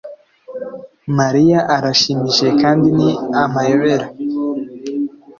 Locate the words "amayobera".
3.43-4.05